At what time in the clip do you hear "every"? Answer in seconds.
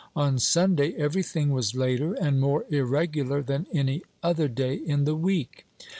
0.97-1.21